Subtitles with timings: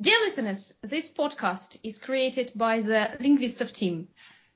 [0.00, 4.06] Dear listeners, this podcast is created by the Linguistov team.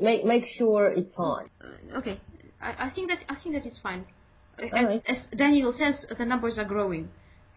[0.01, 1.51] make sure it's on.
[1.97, 2.21] Okay,
[2.61, 4.07] I, I think that I think that it's fine.
[4.59, 5.03] As, right.
[5.09, 7.09] as Daniel says, the numbers are growing,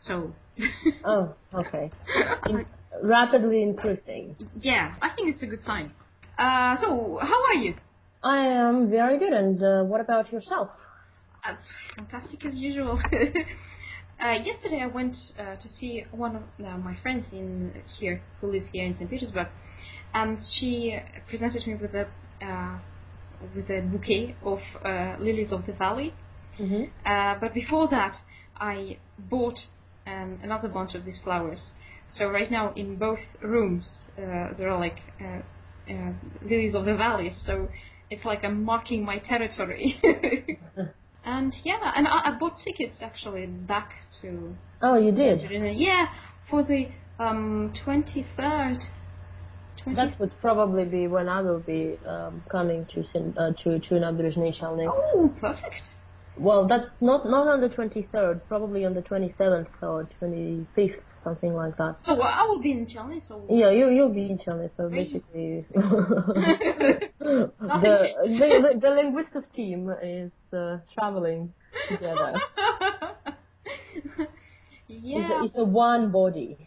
[0.05, 0.33] so.
[1.05, 1.91] Oh, okay.
[2.47, 2.65] In-
[3.03, 4.35] rapidly increasing.
[4.55, 5.91] yeah, I think it's a good sign.
[6.37, 7.75] Uh, so how are you?
[8.23, 9.33] I am very good.
[9.33, 10.69] And uh, what about yourself?
[11.45, 11.55] Uh,
[11.95, 12.99] fantastic as usual.
[13.13, 18.51] uh, yesterday I went uh, to see one of uh, my friends in here who
[18.51, 19.09] lives here in St.
[19.09, 19.47] Petersburg,
[20.13, 20.97] and she
[21.29, 22.07] presented me with a
[23.55, 26.13] with a bouquet of uh, lilies of the valley.
[26.59, 26.83] Mm-hmm.
[27.05, 28.15] Uh, but before that,
[28.59, 28.97] I
[29.29, 29.59] bought
[30.05, 31.59] um, another bunch of these flowers.
[32.15, 35.41] So right now in both rooms uh, there are like uh,
[35.91, 37.33] uh, lilies of the valley.
[37.43, 37.67] So
[38.09, 39.99] it's like I'm marking my territory.
[41.25, 43.91] and yeah, and I, I bought tickets actually back
[44.21, 45.41] to Oh, you did.
[45.77, 46.07] yeah
[46.49, 46.87] for the
[47.19, 48.79] um, 23rd.
[49.95, 50.23] That mm-hmm.
[50.23, 54.53] would probably be when I will be um, coming to Sin, uh, to to Naberezhnye
[54.85, 55.81] Oh, perfect.
[56.37, 61.77] Well, that's not not on the 23rd, probably on the 27th or 25th, something like
[61.77, 61.95] that.
[62.01, 63.25] So well, I will be in Chelny.
[63.25, 64.69] So yeah, you you'll be in Chelny.
[64.75, 66.71] So basically, the,
[67.19, 71.53] the, the the linguistic team is uh, traveling
[71.87, 72.41] together.
[74.87, 76.57] yeah, it's a, it's a one body.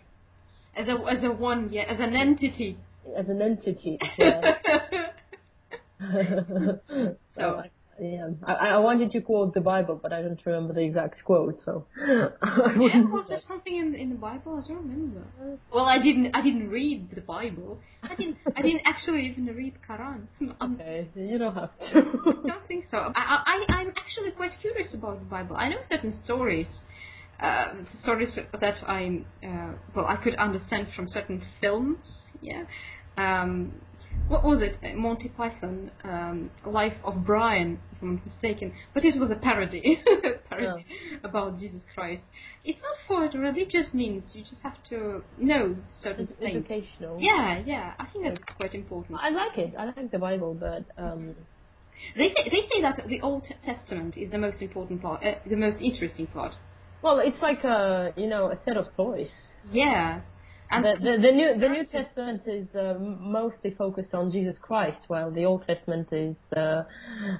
[0.74, 2.78] As a as a one, yeah, as an entity
[3.16, 3.98] as an entity.
[4.18, 4.54] Yeah.
[6.00, 7.70] so So- I,
[8.02, 11.58] yeah, I, I wanted to quote the Bible, but I don't remember the exact quote,
[11.62, 12.28] so yeah,
[13.04, 14.62] was there something in in the Bible?
[14.64, 15.22] I don't remember.
[15.70, 17.78] Well, I didn't I didn't read the Bible.
[18.02, 20.20] I didn't I didn't actually even read Quran.
[20.62, 22.02] Um, Okay, you don't have I to.
[22.46, 22.96] don't think so.
[23.14, 25.56] I, I I'm actually quite curious about the Bible.
[25.58, 26.68] I know certain stories.
[27.38, 28.34] Uh, stories
[28.64, 31.98] that I uh, well I could understand from certain films.
[32.40, 32.64] Yeah.
[33.16, 33.72] Um,
[34.28, 34.76] what was it?
[34.82, 38.72] Uh, Monty Python, um, Life of Brian, if I'm not mistaken.
[38.94, 40.02] But it was a parody,
[40.50, 40.84] parody
[41.22, 42.22] about Jesus Christ.
[42.64, 42.96] It's not
[43.32, 44.24] for religious means.
[44.34, 46.56] You just have to know certain It's things.
[46.66, 47.18] educational.
[47.20, 47.94] Yeah, yeah.
[47.98, 49.18] I think that's quite important.
[49.20, 49.74] I like it.
[49.78, 51.34] I like the Bible, but um,
[52.16, 55.56] They say they say that the Old Testament is the most important part, uh, the
[55.56, 56.54] most interesting part.
[57.02, 59.30] well, it's like a you know a set of stories.
[59.70, 60.20] Yeah,
[60.70, 65.30] The, the, the new the New Testament is uh, mostly focused on Jesus Christ, while
[65.32, 66.84] the Old Testament is uh,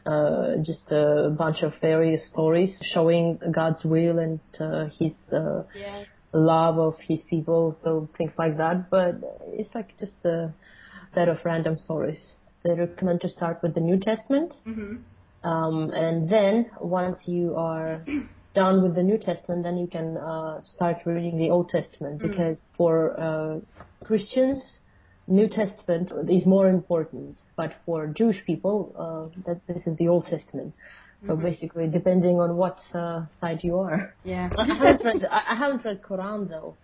[0.05, 5.63] uh, just a bunch of various stories showing God's will and uh, His uh,
[6.33, 8.91] love of His people, so things like that.
[8.91, 10.53] But it's like just a
[11.15, 12.19] set of random stories.
[12.65, 14.97] They recommend to start with the New Testament, hmm
[15.43, 18.05] um, and then once you are
[18.55, 22.59] done with the New Testament, then you can uh, start reading the Old Testament because
[22.77, 23.61] for uh,
[24.05, 24.61] Christians,
[25.27, 30.27] New Testament is more important, but for Jewish people, uh, that this is the Old
[30.27, 30.75] Testament.
[31.27, 34.15] So basically, depending on what uh, side you are.
[34.25, 34.49] yeah.
[34.59, 35.27] I haven't read.
[35.31, 36.77] I haven't read Quran though.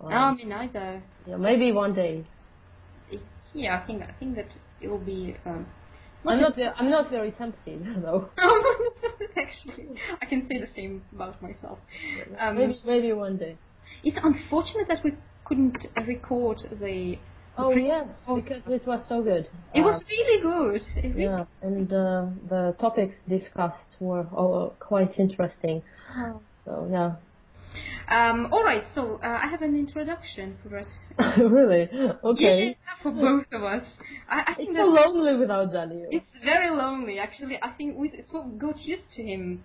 [0.00, 1.02] Um, no, me neither.
[1.26, 2.24] yeah, maybe one day.
[3.54, 4.48] Yeah, I think I think that
[4.82, 5.34] it will be.
[5.46, 5.66] Um,
[6.26, 6.56] I'm not.
[6.56, 8.30] ve- I'm not very tempted though.
[9.36, 9.88] Actually,
[10.20, 11.78] I can say the same about myself.
[12.38, 13.56] Um, maybe maybe one day.
[14.04, 15.12] It's unfortunate that we
[15.44, 17.18] couldn't record the.
[17.58, 19.48] Oh yes, because it was so good.
[19.74, 20.82] It was Uh, really good.
[21.04, 25.82] Really- yeah, and uh, the topics discussed were all quite interesting.
[26.64, 27.16] So yeah,
[28.08, 30.86] Um, all right, so uh, I have an introduction for us.
[31.38, 31.88] really
[32.24, 32.76] okay.
[33.02, 33.84] For both of us.
[34.28, 36.08] I, I think It's so lonely without Daniel.
[36.10, 37.18] it's very lonely.
[37.18, 39.62] Actually, I think we of got used to him.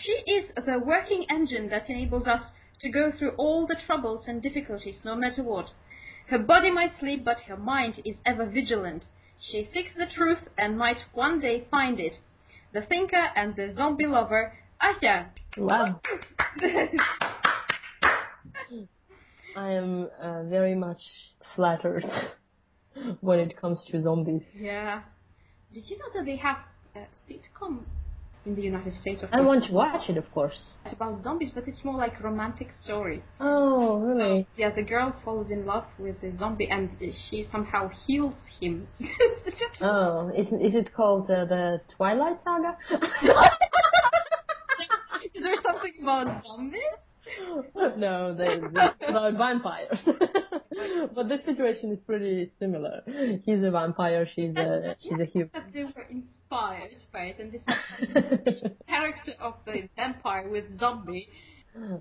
[0.00, 2.42] She is the working engine that enables us
[2.80, 5.70] to go through all the troubles and difficulties, no matter what.
[6.26, 9.04] Her body might sleep, but her mind is ever vigilant.
[9.40, 12.18] She seeks the truth and might one day find it.
[12.72, 14.52] The thinker and the zombie lover,
[14.82, 15.30] Sasha.
[15.56, 16.00] Wow.
[19.54, 21.02] I am uh, very much
[21.54, 22.04] flattered
[23.20, 24.42] when it comes to zombies.
[24.54, 25.02] Yeah.
[25.72, 26.56] Did you know that they have
[26.96, 27.00] a
[27.30, 27.84] sitcom
[28.44, 29.22] in the United States?
[29.22, 30.58] Of I want to watch it, of course.
[30.84, 33.22] It's about zombies, but it's more like a romantic story.
[33.38, 34.48] Oh, really?
[34.56, 36.90] Yeah, the girl falls in love with the zombie, and
[37.30, 38.88] she somehow heals him.
[39.80, 42.76] Oh, is is it called uh, the Twilight Saga?
[45.42, 46.80] Is there something about zombies?
[47.96, 49.98] no, they, they about vampires.
[51.14, 53.02] but this situation is pretty similar.
[53.44, 54.28] He's a vampire.
[54.32, 55.50] She's a she's a human.
[55.52, 57.62] That they were inspired by it, and this
[58.88, 61.28] character of the vampire with zombie.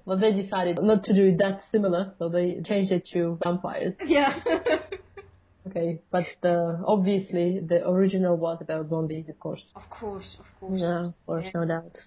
[0.06, 3.96] well, they decided not to do it that similar, so they changed it to vampires.
[4.06, 4.40] Yeah.
[5.68, 9.66] Okay, but uh, obviously the original was about zombies, of course.
[9.76, 10.80] of course, of course.
[10.80, 11.98] Yeah, of course, no doubt.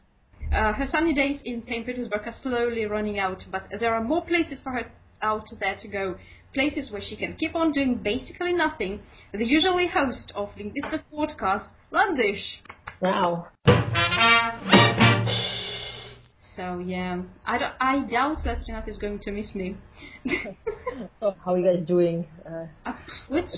[0.53, 1.85] Uh, her sunny days in St.
[1.85, 4.85] Petersburg are slowly running out, but there are more places for her
[5.23, 6.17] out there to go.
[6.53, 9.01] Places where she can keep on doing basically nothing.
[9.33, 12.45] The usually host of Linguistov podcast, Landish.
[13.01, 13.49] Wow.
[16.57, 19.77] So yeah, I, don't, I doubt that Renat is going to miss me.
[21.19, 22.25] So how are you guys doing?
[22.47, 22.93] Uh, Uh,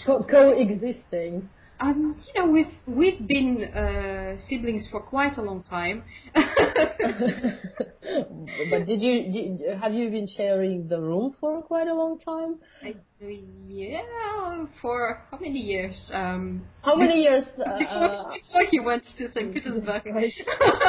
[0.06, 1.50] co- coexisting.
[1.80, 6.02] Um, you know, we've we've been uh, siblings for quite a long time.
[6.34, 6.44] but
[8.86, 12.56] did you did, have you been sharing the room for quite a long time?
[12.82, 12.94] I,
[13.68, 14.02] yeah,
[14.82, 16.10] for how many years?
[16.12, 17.44] Um, How many years?
[17.56, 19.52] before, Uh, before he went to St.
[19.52, 20.02] Petersburg.
[20.14, 20.32] Right.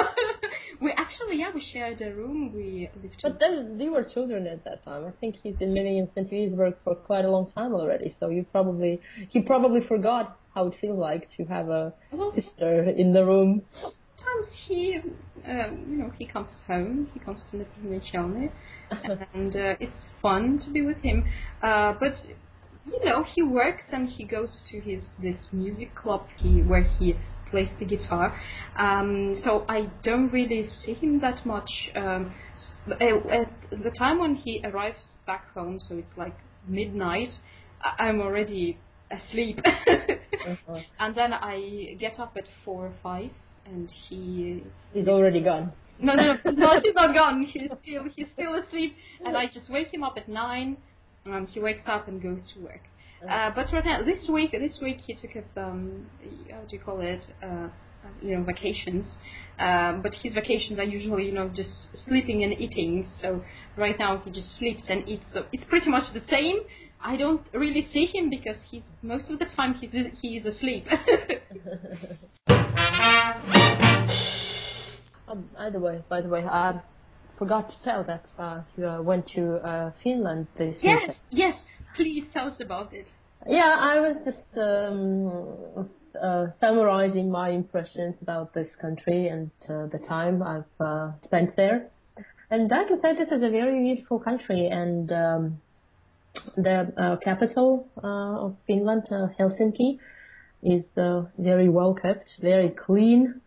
[0.81, 2.51] we actually, yeah, we shared a room.
[2.53, 3.19] We lived.
[3.23, 5.05] but then you were children at that time.
[5.05, 6.29] I think he's been living in St.
[6.29, 8.15] Petersburg for quite a long time already.
[8.19, 8.99] So you probably
[9.29, 13.61] he probably forgot how it feels like to have a well, sister in the room.
[13.81, 14.99] sometimes he,
[15.45, 17.07] um, you know, he comes home.
[17.13, 17.57] He comes to
[18.11, 18.49] Chelny,
[19.33, 21.25] and uh, it's fun to be with him.
[21.61, 22.15] Uh, but
[22.91, 27.13] you know, he works and he goes to his this music club he, where he
[27.51, 28.35] plays the guitar.
[28.77, 31.69] Um, so I don't really see him that much.
[31.95, 32.33] Um,
[32.89, 36.35] at the time when he arrives back home, so it's like
[36.67, 37.29] midnight,
[37.99, 38.79] I'm already
[39.11, 39.59] asleep.
[40.33, 40.79] Uh-huh.
[40.99, 43.31] and then I get up at four or five,
[43.65, 44.63] and he
[44.93, 45.71] He's already gone.
[45.99, 47.43] no, no, no, no, he's not gone.
[47.43, 48.95] He's still he's still asleep,
[49.25, 50.77] and I just wake him up at nine.
[51.25, 52.81] Um, he wakes up and goes to work.
[53.27, 56.05] Uh, but right now, this week, this week he took up um,
[56.51, 57.23] how do you call it?
[57.43, 57.67] Uh,
[58.21, 59.17] you know, vacations.
[59.59, 63.07] Um, but his vacations are usually, you know, just sleeping and eating.
[63.19, 63.43] So
[63.75, 65.25] right now he just sleeps and eats.
[65.33, 66.59] So it's pretty much the same.
[67.07, 70.85] I don't really see him because he's most of the time he's he is asleep.
[75.29, 76.79] Um, by the way, by the way, I
[77.37, 81.17] forgot to tell that uh, you uh, went to uh, Finland this yes, weekend.
[81.31, 81.63] yes.
[81.97, 83.07] Please tell us about it.
[83.45, 85.89] Yeah, I was just um,
[86.21, 91.89] uh, summarizing my impressions about this country and uh, the time I've uh, spent there.
[92.49, 95.61] And I can say this is a very beautiful country, and um,
[96.55, 99.99] the uh, capital uh, of Finland, uh, Helsinki,
[100.63, 103.41] is uh, very well kept, very clean.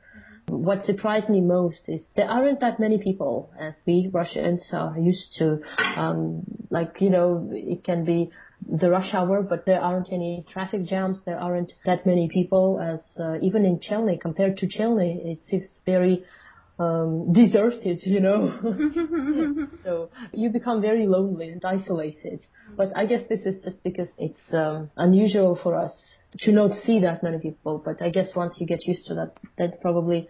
[0.48, 5.36] What surprised me most is there aren't that many people as we Russians are used
[5.38, 5.60] to.
[5.96, 8.31] Um, like, you know, it can be
[8.69, 11.20] the rush hour, but there aren't any traffic jams.
[11.24, 15.67] There aren't that many people as uh, even in Chelny, compared to Chelny, it seems
[15.86, 16.24] very
[16.79, 18.58] um, deserted, you know.
[19.84, 22.41] so you become very lonely and isolated.
[22.77, 25.93] But I guess this is just because it's um, unusual for us
[26.41, 27.82] to not see that many people.
[27.84, 30.29] But I guess once you get used to that, then probably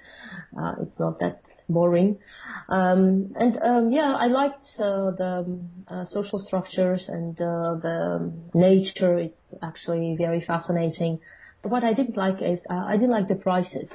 [0.59, 2.19] uh, it's not that boring.
[2.69, 9.19] Um, and um, yeah, I liked uh, the uh, social structures and uh, the nature.
[9.19, 11.21] It's actually very fascinating.
[11.63, 13.89] So what I didn't like is uh, I didn't like the prices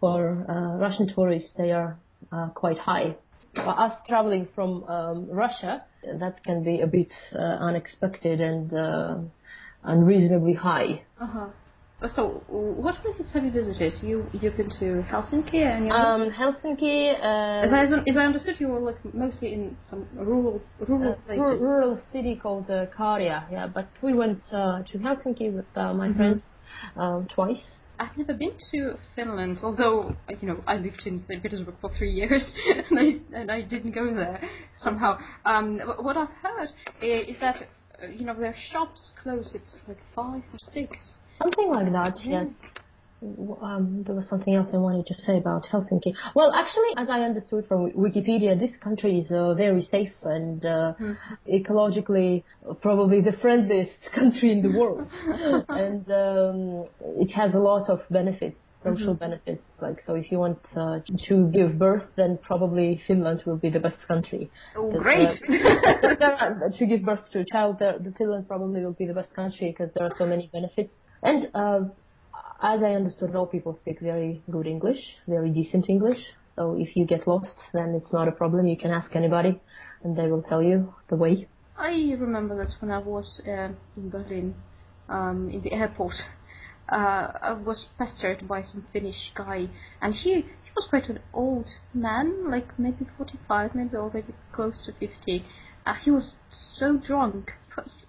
[0.00, 1.50] for uh, Russian tourists.
[1.56, 1.98] They are
[2.32, 3.16] uh, quite high.
[3.54, 9.16] For us traveling from um, Russia, that can be a bit uh, unexpected and uh,
[9.82, 11.02] unreasonably high.
[11.20, 11.48] Uh huh.
[12.08, 13.92] So, what places have you visited?
[14.02, 18.58] You you've been to Helsinki and you Um, Helsinki, uh, as I as I understood,
[18.58, 21.42] you were like mostly in some rural rural places.
[21.42, 23.66] ru- rural city called uh, Karjaa, yeah.
[23.66, 26.42] But we went uh, to Helsinki with uh, my friend
[26.96, 27.64] um, twice.
[28.00, 31.42] I've never been to Finland, although you know I lived in St.
[31.42, 32.42] Petersburg for three years,
[32.90, 34.40] and I and I didn't go there
[34.78, 35.18] somehow.
[35.44, 36.70] Um, what I've heard
[37.02, 37.68] is that
[38.16, 40.98] you know their shops close at like five or six.
[41.42, 42.48] Something like that, yes.
[43.22, 46.14] Um, there was something else I wanted to say about Helsinki.
[46.34, 50.94] Well, actually, as I understood from Wikipedia, this country is uh, very safe and uh,
[51.46, 52.44] ecologically
[52.80, 55.06] probably the friendliest country in the world.
[55.68, 56.86] and um,
[57.20, 59.62] it has a lot of benefits, social benefits.
[59.82, 63.80] Like, so if you want uh, to give birth, then probably Finland will be the
[63.80, 64.50] best country.
[64.74, 65.28] Oh, great.
[65.28, 67.82] uh, to give birth to a child,
[68.16, 70.94] Finland probably will be the best country because there are so many benefits.
[71.22, 71.80] And uh,
[72.62, 76.18] as I understood, all people speak very good English, very decent English.
[76.54, 78.66] So if you get lost, then it's not a problem.
[78.66, 79.60] You can ask anybody,
[80.02, 81.48] and they will tell you the way.
[81.76, 84.54] I remember that when I was uh, in Berlin,
[85.08, 86.14] um, in the airport,
[86.92, 89.68] uh, I was pestered by some Finnish guy,
[90.02, 94.92] and he he was quite an old man, like maybe 45, maybe already close to
[94.92, 95.44] 50.
[95.86, 96.36] Uh, he was
[96.78, 97.52] so drunk.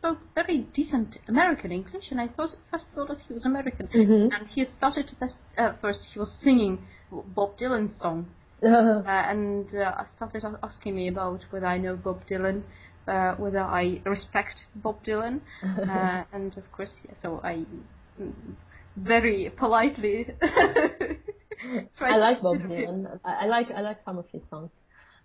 [0.02, 3.88] Spoke very decent American English, and I thought, first thought that he was American.
[3.88, 4.34] Mhm.
[4.36, 6.80] And he started to pest- uh, first he was singing
[7.36, 8.26] Bob Dylan's song,
[8.64, 12.64] Uh, uh, and uh, started asking me about whether I know Bob Dylan,
[13.08, 17.66] uh, whether I respect Bob Dylan, uh, and of course, yeah, so I
[18.20, 18.34] mm,
[18.98, 20.18] very politely.
[22.02, 23.20] I like Bob Dylan.
[23.24, 24.72] I like I like some of his songs.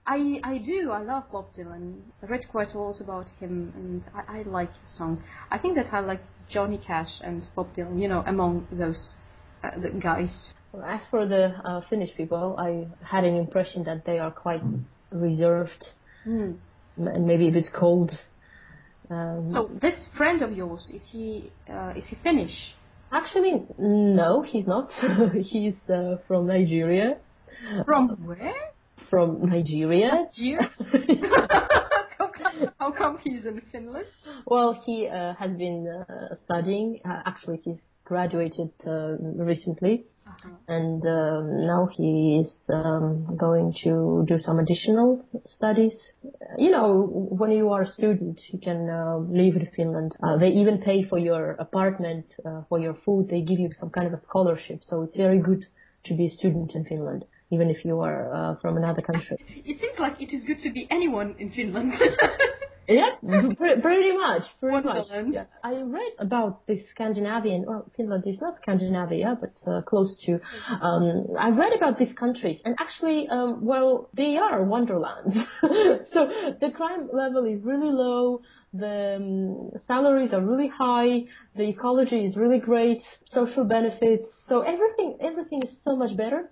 [0.07, 0.91] I, I do.
[0.93, 2.01] I love Bob Dylan.
[2.23, 5.19] I read quite a lot about him, and I, I like his songs.
[5.51, 8.01] I think that I like Johnny Cash and Bob Dylan.
[8.01, 9.13] You know, among those
[9.65, 10.53] uh, the guys.
[10.85, 14.63] As for the uh, Finnish people, I had an impression that they are quite
[15.11, 15.87] reserved
[16.27, 16.57] Mm.
[16.97, 18.11] and maybe a bit cold.
[19.09, 22.75] Um, So this friend of yours is he uh, is he Finnish?
[23.13, 24.91] actually, no, he's not.
[25.53, 27.19] he's uh, from Nigeria.
[27.85, 28.55] From where?
[29.11, 30.11] From Nigeria.
[30.27, 30.71] Nigeria.
[32.19, 34.07] how, come, how come he's in Finland?
[34.47, 37.01] Well, he uh, has been uh, studying.
[37.05, 39.17] Uh, actually, he's graduated uh,
[39.53, 39.95] recently,
[40.27, 40.51] Uh-huh.
[40.79, 41.43] and um,
[41.75, 42.11] now he
[42.43, 43.93] is um, going to
[44.31, 45.09] do some additional
[45.57, 45.97] studies.
[46.65, 46.89] You know,
[47.41, 50.11] when you are a student, you can uh, live in Finland.
[50.25, 53.23] Uh, they even pay for your apartment, uh, for your food.
[53.33, 55.63] They give you some kind of a scholarship, so it's very good
[56.07, 59.37] to be a student in Finland, even if you are uh, from another country.
[59.49, 61.93] It seems like it is good to be anyone in Finland.
[62.89, 65.07] Yeah, pre- pretty much, pretty much.
[65.31, 65.45] Yeah.
[65.65, 70.41] I read about the Scandinavian, well, Finland is not Scandinavia, but uh, close to.
[70.81, 75.37] Um, I read about these countries, and actually, um, well, they are wonderlands.
[76.13, 81.23] so the crime level is really low, the um, salaries are really high,
[81.57, 86.51] the ecology is really great, social benefits, so everything, everything is so much better.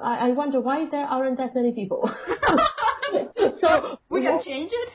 [0.00, 2.10] I, I wonder why there aren't that many people.
[3.60, 4.92] so we can what- change it.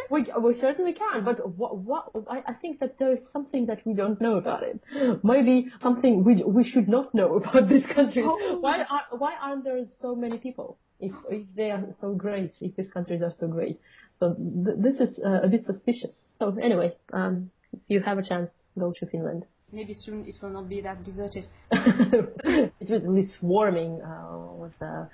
[0.10, 3.80] we, we certainly can, but what, what, I, I think that there is something that
[3.86, 4.80] we don't know about it.
[5.24, 8.22] Maybe something we, we should not know about this country.
[8.24, 8.58] Oh.
[8.60, 12.76] Why, are, why aren't there so many people if, if they are so great, if
[12.76, 13.80] these countries are so great?
[14.20, 16.14] So th- this is uh, a bit suspicious.
[16.38, 19.46] So anyway, um, if you have a chance, go to Finland.
[19.74, 21.46] Maybe soon it will not be that deserted.
[21.70, 25.06] it was really swarming uh, with uh,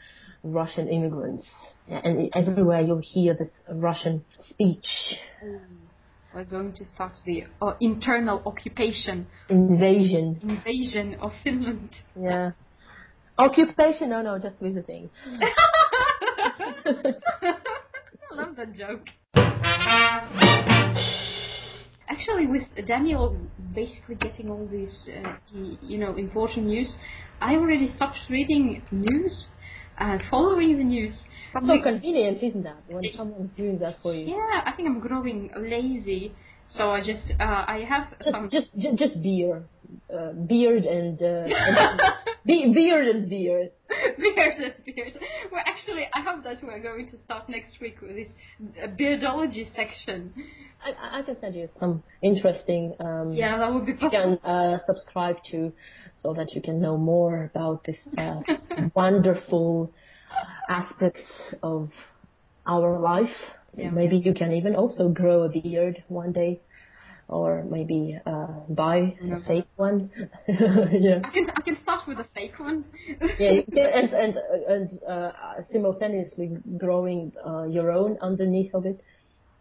[0.42, 1.46] Russian immigrants,
[1.86, 4.88] Yeah, and everywhere you'll hear this Russian speech.
[6.34, 10.40] We're going to start the uh, internal occupation, Invasion.
[10.42, 11.90] invasion of Finland.
[12.20, 12.50] Yeah.
[13.38, 14.10] Occupation?
[14.10, 15.08] No, no, just visiting.
[15.24, 15.54] I
[18.32, 19.06] love that joke.
[22.28, 23.36] Actually, with Daniel
[23.74, 25.32] basically getting all this, uh,
[25.82, 26.94] you know, important news,
[27.40, 29.46] I already stopped reading news
[29.96, 31.22] and following the news.
[31.66, 32.82] So convenient, isn't that?
[32.86, 34.26] When someone's doing that for you.
[34.26, 36.34] yeah, I think I'm growing lazy,
[36.68, 38.50] so I just uh, I have some.
[38.50, 39.64] Just, just, just, just beer,
[40.14, 42.00] uh, beard and, uh, and
[42.48, 43.70] be- beard and beard.
[44.18, 45.12] beard and beard.
[45.52, 48.30] Well, actually, I hope that we're going to start next week with this
[48.82, 50.32] uh, beardology section.
[50.84, 52.94] I- I, can send you some interesting.
[53.00, 55.72] Um, Yeah, that would be You can uh, subscribe to,
[56.22, 58.40] so that you can know more about this uh,
[58.94, 59.92] wonderful
[60.68, 61.30] aspects
[61.62, 61.90] of
[62.66, 63.36] our life.
[63.76, 63.90] Yeah.
[63.90, 66.60] Maybe you can even also grow a beard one day,
[67.28, 70.10] or maybe uh, buy a fake one.
[70.48, 71.20] yeah.
[71.24, 72.84] I can I can start with a fake one.
[73.38, 74.34] Yeah, and and
[74.68, 75.32] and uh,
[75.70, 79.00] simultaneously growing uh, your own underneath of it.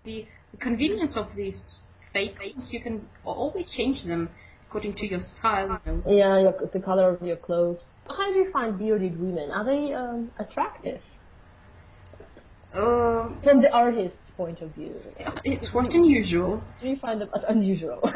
[0.05, 1.77] the, the convenience of these
[2.13, 4.29] fake things, you can always change them
[4.67, 5.79] according to your style.
[5.85, 6.03] You know.
[6.07, 7.79] Yeah, your, the color of your clothes.
[8.07, 9.51] How do you find bearded women?
[9.51, 11.01] Are they um, attractive
[12.73, 14.93] Uh, from the artist's point of view?
[15.43, 16.61] it's quite unusual.
[16.81, 17.99] Do you find them unusual?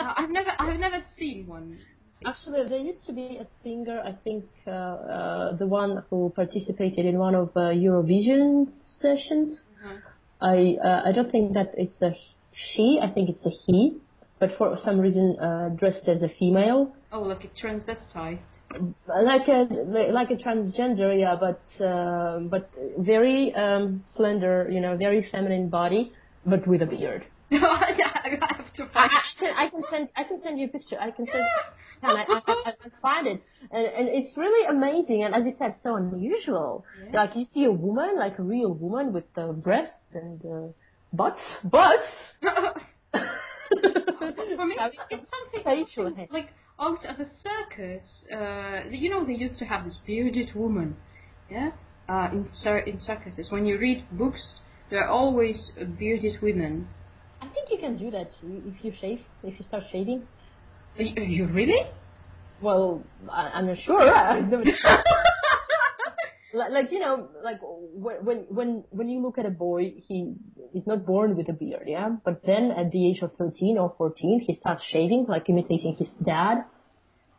[0.00, 1.78] Uh, I I've never, I've never seen one.
[2.26, 7.04] Actually, there used to be a singer, I think, uh, uh, the one who participated
[7.04, 8.68] in one of uh, Eurovision
[9.00, 9.60] sessions.
[9.84, 9.96] Uh-huh.
[10.40, 12.12] I uh, I don't think that it's a
[12.52, 12.98] she.
[13.02, 13.98] I think it's a he,
[14.38, 18.38] but for some reason uh, dressed as a female, Oh, like a transvestite.
[19.08, 19.66] Like a
[20.12, 26.12] like a transgender, yeah, but uh, but very um, slender, you know, very feminine body,
[26.46, 27.24] but with a beard.
[27.50, 29.10] yeah, I have to find.
[29.10, 30.96] I can I can send I can send you a picture.
[31.00, 31.44] I can send.
[32.02, 32.72] And I, I, I,
[33.02, 36.82] find it, and, and it's really amazing, and as you said, so unusual.
[37.04, 37.24] Yeah.
[37.24, 40.72] Like you see a woman, like a real woman with uh, breasts and uh,
[41.12, 42.08] butts, butts.
[43.10, 46.48] For me, it's, it's something, Facial like
[46.80, 48.24] out of a circus.
[48.34, 50.96] Uh, you know, they used to have this bearded woman,
[51.50, 51.70] yeah,
[52.08, 53.50] uh, in cir- in circuses.
[53.50, 54.60] When you read books,
[54.90, 56.88] there are always uh, bearded women.
[57.42, 60.26] I think you can do that if you shave, if you start shaving.
[60.98, 61.82] Are you, you really?
[62.62, 64.00] Well, I, I'm not sure.
[64.14, 64.66] I don't-
[66.52, 70.34] like, like you know, like when when when when you look at a boy, he
[70.74, 72.10] is not born with a beard, yeah.
[72.24, 76.08] But then at the age of thirteen or fourteen, he starts shaving, like imitating his
[76.24, 76.64] dad.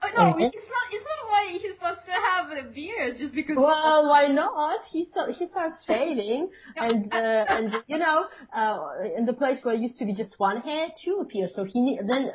[0.04, 0.86] Oh no, it's not.
[0.92, 3.58] It's not why he's supposed to have a beard just because.
[3.58, 4.80] Well, why not?
[4.90, 8.26] He sta- he starts shaving, and uh, and you know,
[8.56, 8.80] uh,
[9.16, 11.50] in the place where it used to be just one hair, two appear.
[11.54, 12.32] So he then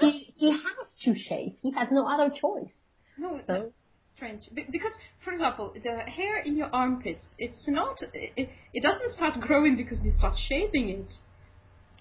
[0.00, 1.52] he he has to shave.
[1.60, 2.72] He has no other choice.
[3.18, 3.72] no, So
[4.16, 4.42] strange.
[4.54, 4.92] Because,
[5.24, 7.96] for example, the hair in your armpits, it's not.
[8.12, 11.12] It, it doesn't start growing because you start shaving it.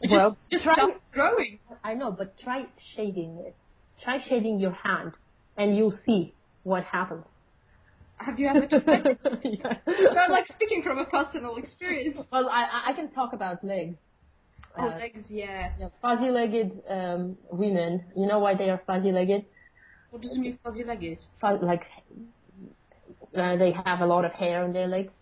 [0.02, 1.60] It Well, just, just try- growing.
[1.84, 3.56] I know, but try shaving it.
[4.04, 5.14] Try shaving your hand,
[5.58, 7.26] and you'll see what happens.
[8.18, 9.20] Have you ever tried it?
[9.44, 9.74] Yeah.
[9.88, 12.18] You're like speaking from a personal experience.
[12.32, 13.98] Well, I I- can talk about legs.
[14.78, 15.72] Oh, Uh, legs, yeah.
[15.80, 18.04] yeah, fuzzy-legged um, women.
[18.18, 19.46] You know why they are fuzzy-legged?
[20.12, 21.20] What does it mean fuzzy-legged?
[21.42, 21.84] Like
[23.36, 25.14] uh, they have a lot of hair on their legs.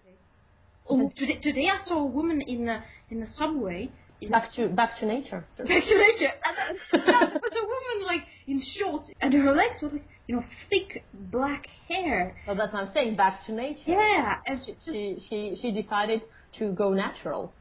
[0.90, 2.80] Oh, today, today I saw a woman in the
[3.10, 3.90] in the subway.
[4.30, 5.46] Back to back to nature.
[5.58, 6.32] Back to nature.
[6.46, 11.04] And uh, was woman like in shorts, and her legs were like you know thick
[11.14, 12.38] black hair.
[12.46, 13.18] So that's what I'm saying.
[13.18, 13.82] Back to nature.
[13.86, 16.22] Yeah, and She she she, she decided
[16.60, 17.54] to go natural.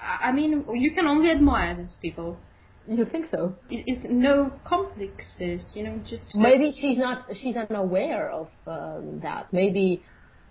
[0.00, 2.36] I I mean, you can only admire these people.
[2.86, 3.56] You think so?
[3.70, 9.52] It, it's no complexes, you know, just Maybe she's not she's unaware of um, that.
[9.52, 10.02] Maybe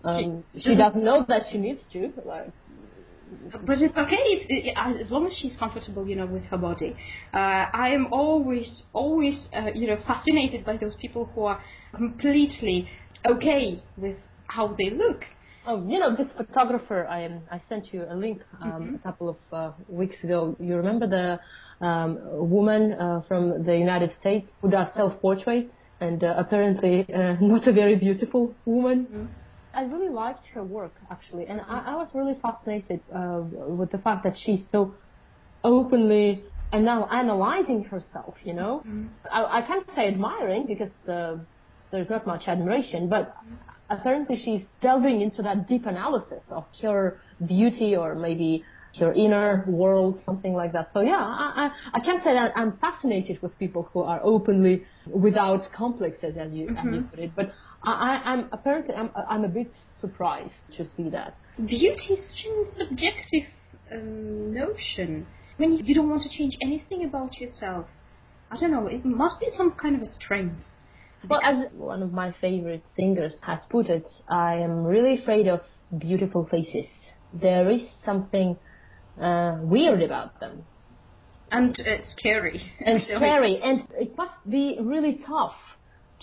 [0.03, 2.11] um, She she, doesn't- doesn't know that she needs to.
[2.25, 2.51] Like,
[3.65, 6.95] But it's okay if, as long as she's comfortable, you know, with her body.
[7.33, 7.37] Uh,
[7.73, 11.61] I am always, always, uh, you know, fascinated by those people who are
[11.95, 12.89] completely
[13.25, 14.17] okay with
[14.47, 15.21] how they look.
[15.65, 17.07] oh, you know, this photographer.
[17.07, 17.19] I
[17.49, 20.55] I sent you a link um, a couple of uh, weeks ago.
[20.59, 21.39] You remember the
[21.83, 27.67] woman uh, from the United States who does self portraits and uh, apparently uh, not
[27.67, 29.29] a very beautiful woman.
[29.73, 33.41] I really liked her work actually, and I, I was really fascinated uh,
[33.79, 34.95] with the fact that she's so
[35.63, 38.35] openly and now analyzing herself.
[38.43, 38.83] You know,
[39.31, 41.37] I, I can't say admiring because uh,
[41.91, 43.35] there's not much admiration, but
[43.89, 48.63] apparently she's delving into that deep analysis of her beauty or maybe
[48.99, 50.87] her inner world, something like that.
[50.93, 54.85] So yeah, I, I, I can't say that I'm fascinated with people who are openly
[55.07, 57.51] without complexes, as you, as you put it, but
[57.83, 61.35] I, I, I'm apparently I'm, I'm a bit surprised to see that.
[61.57, 63.47] Beauty is such a subjective
[63.91, 65.25] um, notion.
[65.57, 67.85] When you don't want to change anything about yourself,
[68.51, 70.61] I don't know, it must be some kind of a strength.
[71.29, 75.61] Well, as one of my favorite singers has put it, I am really afraid of
[75.97, 76.87] beautiful faces.
[77.33, 78.57] There is something
[79.21, 80.63] uh, weird about them
[81.51, 82.73] And it's scary.
[82.79, 85.53] and scary, and it must be really tough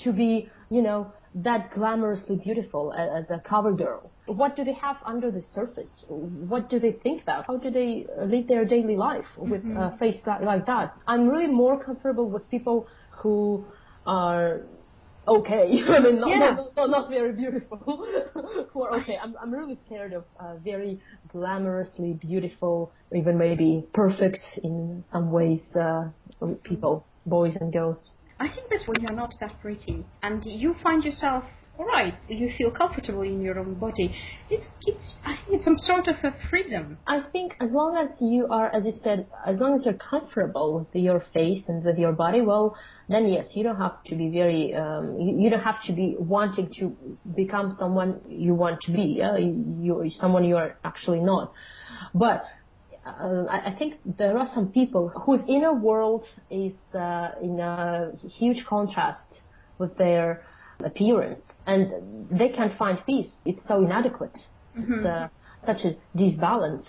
[0.03, 4.11] to be, you know, that glamorously beautiful as a cover girl.
[4.26, 6.05] What do they have under the surface?
[6.09, 7.46] What do they think about?
[7.46, 10.96] How do they live their daily life with a face like that?
[11.07, 12.88] I'm really more comfortable with people
[13.22, 13.64] who
[14.07, 14.62] are
[15.38, 15.82] okay.
[15.88, 16.38] I mean, not, Yeah.
[16.38, 17.78] not, not, not very beautiful.
[18.72, 19.16] who are okay.
[19.22, 21.00] I'm, I'm really scared of uh, very
[21.34, 26.08] glamorously beautiful, even maybe perfect in some ways, uh,
[26.64, 28.12] people, boys and girls.
[28.38, 31.44] I think that when you're not that pretty and you find yourself
[31.80, 34.14] alright, you feel comfortable in your own body,
[34.50, 36.98] it's it's I think it's some sort of a freedom.
[37.06, 40.80] I think as long as you are, as you said, as long as you're comfortable
[40.80, 42.76] with your face and with your body, well,
[43.08, 46.16] then yes, you don't have to be very, um, you, you don't have to be
[46.18, 46.94] wanting to
[47.34, 49.16] become someone you want to be.
[49.18, 49.36] Yeah?
[49.38, 51.52] You, someone you are actually not.
[52.14, 52.44] But
[53.06, 58.12] uh, I, I think there are some people whose inner world is uh, in a
[58.38, 59.40] huge contrast
[59.78, 60.44] with their
[60.84, 63.30] appearance, and they can't find peace.
[63.44, 64.36] It's so inadequate.
[64.76, 65.28] It's uh,
[65.64, 66.86] such a disbalance.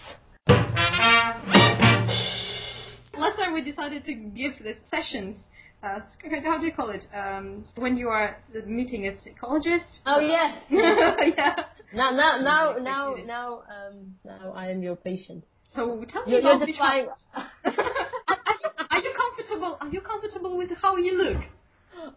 [3.17, 5.37] Last time we decided to give the sessions.
[5.83, 5.99] Uh,
[6.43, 7.05] how do you call it?
[7.13, 9.99] Um, when you are meeting a psychologist.
[10.05, 10.57] Oh yes.
[10.69, 11.55] yeah.
[11.93, 15.43] now, now, now, now, now, um, now I am your patient.
[15.75, 16.83] So tell me You're, you're about just the
[18.91, 19.77] are you comfortable?
[19.79, 21.43] Are you comfortable with how you look?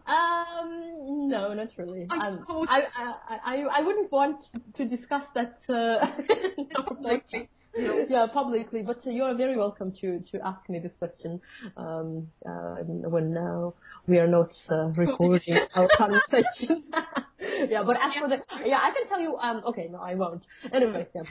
[0.07, 2.07] Um, no, not really.
[2.09, 2.45] Um.
[2.69, 4.45] I, I, I, I wouldn't want
[4.75, 6.05] to discuss that uh.
[8.09, 8.83] yeah, publicly.
[8.83, 11.41] But uh, you are very welcome to, to ask me this question
[11.75, 13.71] um, uh, when uh,
[14.07, 16.83] we are not uh, recording our conversation.
[17.69, 19.35] yeah, but as for the yeah, I can tell you.
[19.37, 20.43] Um, okay, no, I won't.
[20.73, 21.23] Anyway, yeah.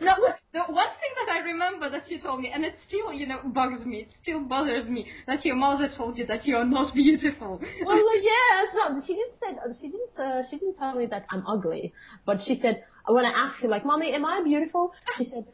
[0.00, 0.14] No,
[0.52, 3.40] the one thing that I remember that you told me, and it still, you know,
[3.44, 6.94] bugs me, it still bothers me, that your mother told you that you are not
[6.94, 7.60] beautiful.
[7.84, 11.46] Well, yes, no, she didn't say she didn't uh, she didn't tell me that I'm
[11.46, 11.92] ugly,
[12.24, 15.46] but she said when I asked her like, "Mommy, am I beautiful?" She said,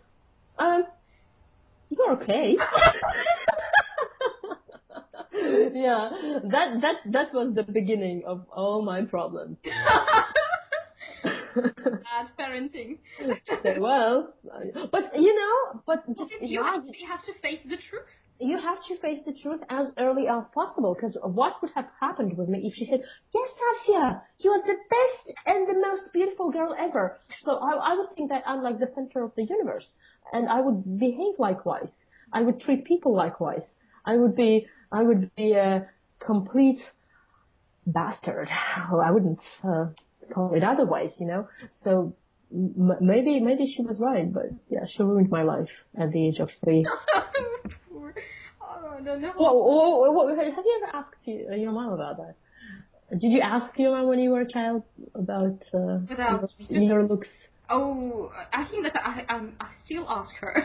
[0.58, 0.84] "Um,
[1.90, 2.56] you're okay."
[5.32, 6.10] yeah,
[6.44, 9.58] that that that was the beginning of all my problems.
[11.54, 12.98] Bad parenting.
[13.18, 14.34] She said, "Well,
[14.92, 18.08] but you know, but just you, have, you have to face the truth.
[18.40, 22.36] You have to face the truth as early as possible because what would have happened
[22.36, 23.02] with me if she said,
[23.34, 27.18] yes, Sasha, you are the best and the most beautiful girl ever.
[27.44, 29.88] So I, I would think that I'm like the center of the universe
[30.32, 31.90] and I would behave likewise.
[32.32, 33.66] I would treat people likewise.
[34.04, 35.88] I would be, I would be a
[36.24, 36.80] complete
[37.86, 38.48] bastard.
[38.90, 39.86] Well, I wouldn't uh,
[40.32, 41.48] call it otherwise, you know.
[41.82, 42.16] So
[42.52, 46.38] m- maybe, maybe she was right, but yeah, she ruined my life at the age
[46.40, 46.86] of three.
[47.92, 48.14] Poor-
[48.62, 48.89] oh, I don't know.
[49.04, 52.34] Well, well, have you ever asked your, your mom about that?
[53.18, 54.82] Did you ask your mom when you were a child
[55.14, 57.28] about uh, About- your, your looks?
[57.72, 60.64] Oh, I think that I, I, I still ask her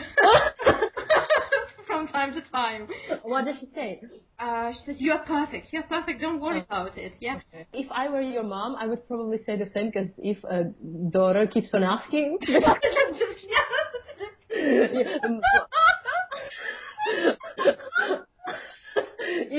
[1.86, 2.88] from time to time.
[3.22, 4.02] What does she say?
[4.40, 5.72] Uh, she says, "You are perfect.
[5.72, 6.20] You are perfect.
[6.20, 6.82] Don't worry Oh.
[6.82, 7.38] about it." Yeah.
[7.72, 10.64] If I were your mom, I would probably say the same because if a
[11.10, 12.38] daughter keeps on asking,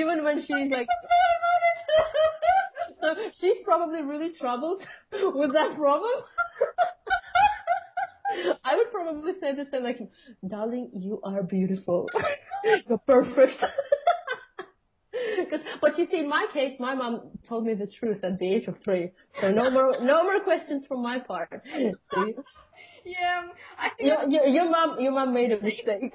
[0.08, 0.88] even when she's like,
[3.02, 6.12] so she's probably really troubled with that problem.
[8.64, 10.00] I would probably say the same, like,
[10.48, 12.10] darling, you are beautiful.
[12.88, 13.64] You're perfect.
[15.50, 18.54] 'Cause- but you see, in my case, my mom told me the truth at the
[18.54, 19.12] age of three.
[19.42, 21.62] So no more, no more questions from my part.
[22.14, 22.36] See?
[23.08, 23.48] Yeah.
[23.80, 26.14] I think Your, your, your mom, your mom made a mistake.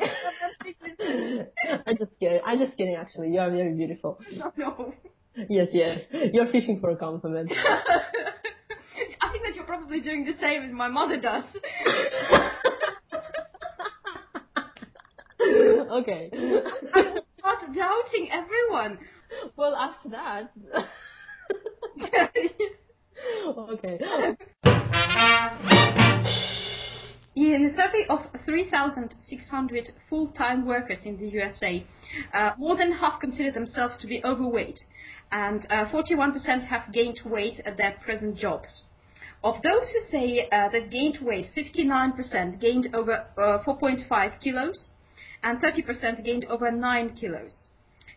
[1.86, 2.40] I just kidding.
[2.44, 2.94] I just kidding.
[2.94, 4.18] Actually, you are very beautiful.
[4.36, 4.94] no, no.
[5.48, 6.00] Yes, yes.
[6.32, 7.50] You're fishing for a compliment.
[9.22, 11.44] I think that you're probably doing the same as my mother does.
[15.92, 16.30] okay.
[16.94, 18.98] I'm Not doubting everyone.
[19.56, 20.52] Well, after that.
[23.72, 24.36] okay.
[27.34, 31.82] In a survey of 3,600 full-time workers in the USA,
[32.34, 34.84] uh, more than half consider themselves to be overweight,
[35.30, 38.82] and uh, 41% have gained weight at their present jobs.
[39.42, 44.90] Of those who say uh, that gained weight, 59% gained over uh, 4.5 kilos,
[45.42, 47.66] and 30% gained over 9 kilos.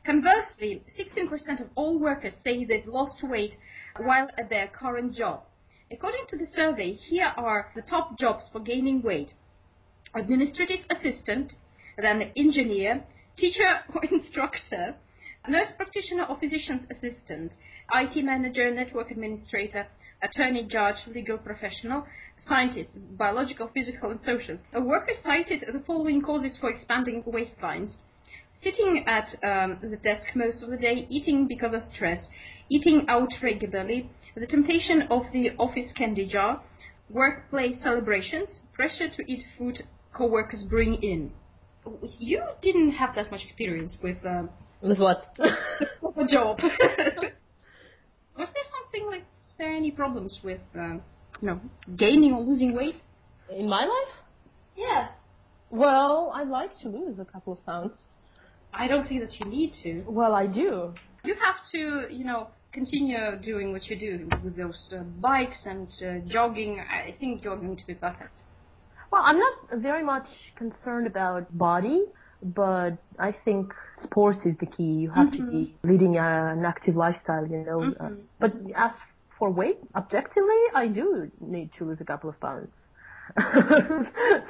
[0.06, 3.56] Conversely, 16% of all workers say they've lost weight
[3.96, 5.44] while at their current job.
[5.92, 9.34] According to the survey, here are the top jobs for gaining weight.
[10.16, 11.54] Administrative assistant,
[11.98, 13.04] then engineer,
[13.38, 14.96] teacher or instructor,
[15.48, 17.54] nurse practitioner or physician's assistant,
[17.94, 19.88] IT manager, network administrator,
[20.24, 22.08] attorney, judge, legal professional,
[22.40, 24.58] scientist, biological, physical, and social.
[24.74, 27.98] A worker cited the following causes for expanding waistlines
[28.64, 32.28] sitting at um, the desk most of the day, eating because of stress,
[32.70, 36.62] eating out regularly, the temptation of the office candy jar,
[37.10, 41.32] workplace celebrations, pressure to eat food co-workers bring in.
[42.20, 44.50] You didn't have that much experience with um,
[44.82, 45.36] With what?
[45.40, 46.60] a job.
[48.38, 49.22] Was there something like?
[49.22, 51.02] Is there any problems with, um,
[51.42, 51.62] you know,
[51.96, 52.96] gaining or losing weight?
[53.50, 54.24] In my life?
[54.76, 55.10] Yeah.
[55.70, 57.98] Well, I'd like to lose a couple of pounds.
[58.74, 60.04] I don't think that you need to.
[60.08, 60.94] Well, I do.
[61.24, 65.88] You have to, you know, continue doing what you do with those uh, bikes and
[66.06, 66.80] uh, jogging.
[66.80, 68.38] I think you're going to be perfect.
[69.12, 72.04] Well, I'm not very much concerned about body,
[72.44, 74.92] but I think sports is the key.
[75.04, 77.94] You have to be leading an active lifestyle, you know.
[77.98, 78.10] Uh,
[78.40, 78.92] but as
[79.40, 82.74] for weight, objectively, I do need to lose a couple of pounds.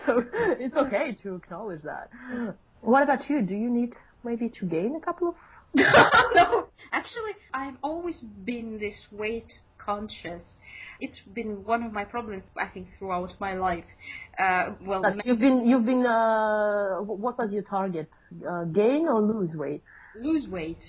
[0.05, 2.09] so it's okay to acknowledge that.
[2.81, 3.41] What about you?
[3.41, 5.35] Do you need maybe to gain a couple of?
[6.35, 10.43] no, actually, I've always been this weight conscious.
[10.99, 13.83] It's been one of my problems, I think, throughout my life.
[14.39, 16.05] Uh, well, you've been, you've been.
[16.05, 18.09] Uh, what was your target?
[18.49, 19.83] Uh, gain or lose weight?
[20.19, 20.81] lose weight.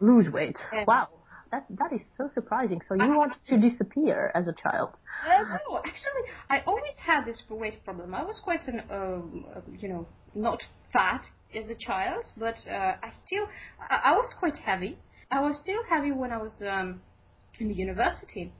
[0.00, 0.56] Lose weight.
[0.72, 0.84] Yeah.
[0.86, 1.08] Wow,
[1.50, 2.80] that that is so surprising.
[2.88, 4.90] So you wanted to disappear as a child?
[5.24, 8.14] Uh, no, actually, I always had this weight problem.
[8.14, 10.60] I was quite an, um, uh, you know, not
[10.92, 11.24] fat
[11.56, 13.46] as a child, but uh, I still,
[13.90, 14.98] I, I was quite heavy.
[15.30, 17.00] I was still heavy when I was um,
[17.58, 18.52] in the university.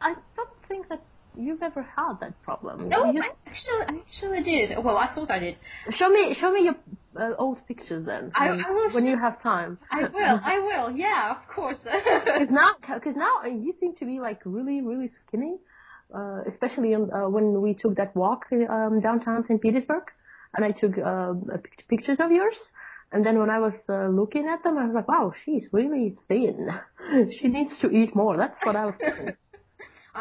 [0.00, 1.02] I don't think that
[1.36, 2.88] you've ever had that problem.
[2.88, 4.84] No, You- I actually, I actually did.
[4.84, 5.56] Well, I thought I did.
[5.94, 6.76] show me, show me your
[7.18, 8.32] uh, old pictures then.
[8.34, 9.78] I- when, I will when you have time.
[9.90, 10.96] I will, I will.
[10.96, 11.78] Yeah, of course.
[11.84, 15.56] Because now, because now uh, you seem to be like really, really skinny.
[16.14, 19.60] Uh, especially on, uh, when we took that walk um, downtown St.
[19.60, 20.04] Petersburg,
[20.54, 21.34] and I took uh,
[21.88, 22.56] pictures of yours.
[23.10, 26.16] And then when I was uh, looking at them, I was like, "Wow, she's really
[26.28, 26.68] thin.
[27.40, 29.34] she needs to eat more." That's what I was thinking.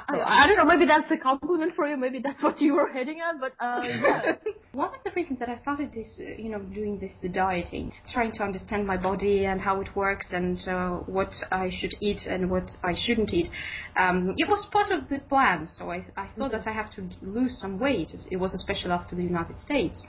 [0.08, 0.66] I, So, I don't know.
[0.66, 1.98] Maybe that's a compliment for you.
[1.98, 3.40] Maybe that's what you were heading at.
[3.40, 4.34] But uh, yeah.
[4.74, 8.32] One of the reasons that I started this, uh, you know, doing this dieting, trying
[8.34, 12.50] to understand my body and how it works and uh, what I should eat and
[12.52, 13.50] what I shouldn't eat,
[13.96, 15.68] um, it was part of the plan.
[15.78, 18.12] So I, I thought that I have to lose some weight.
[18.30, 20.04] It was especially after the United States.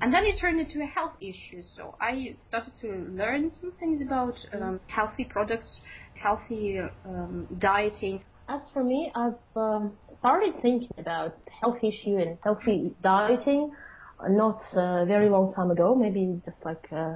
[0.00, 1.62] And then it turned into a health issue.
[1.62, 5.82] So I started to learn some things about um, healthy products,
[6.14, 8.22] healthy um, dieting.
[8.50, 13.70] As for me, I've um, started thinking about health issue and healthy dieting
[14.18, 17.14] uh, not a very long time ago, maybe just like uh,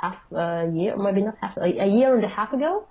[0.00, 2.88] half a year, maybe not half, a, year and a half ago.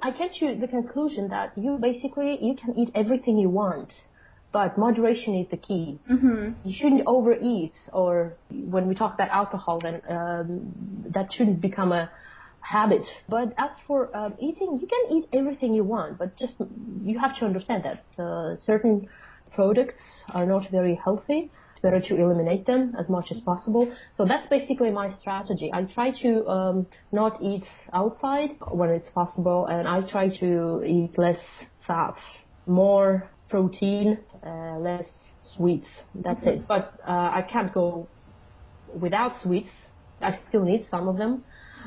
[0.00, 3.92] I came to the conclusion that you basically you can eat everything you want,
[4.52, 5.98] but moderation is the key.
[6.08, 6.52] Mm-hmm.
[6.62, 10.72] You shouldn't overeat, or when we talk about alcohol, then um,
[11.12, 12.12] that shouldn't become a
[12.66, 13.06] habit.
[13.28, 16.54] But as for um, eating, you can eat everything you want, but just
[17.04, 19.08] you have to understand that uh, certain
[19.54, 20.02] products
[20.34, 21.50] are not very healthy.
[21.82, 23.92] Better to eliminate them as much as possible.
[24.16, 25.70] So that's basically my strategy.
[25.72, 31.16] I try to um, not eat outside when it's possible, and I try to eat
[31.18, 31.38] less
[31.86, 32.20] fats,
[32.66, 35.06] more protein, uh, less
[35.54, 35.86] sweets.
[36.14, 36.66] That's it.
[36.66, 38.08] But uh, I can't go
[38.98, 39.70] without sweets.
[40.20, 41.44] I still need some of them.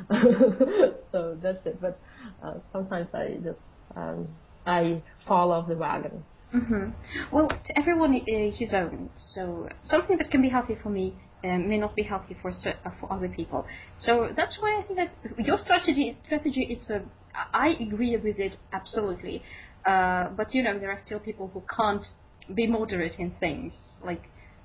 [1.12, 1.80] so that's it.
[1.82, 2.00] But
[2.44, 3.62] uh, sometimes I just
[3.96, 4.28] um,
[4.66, 6.24] I fall off the wagon.
[6.52, 6.90] hmm
[7.32, 9.10] Well, to everyone uh, his own.
[9.34, 12.92] So something that can be healthy for me um, may not be healthy for uh,
[13.00, 13.66] for other people.
[14.00, 17.04] So that's why I think that your strategy strategy it's a
[17.54, 19.44] I agree with it absolutely.
[19.86, 22.06] Uh, but you know there are still people who can't
[22.54, 24.24] be moderate in things like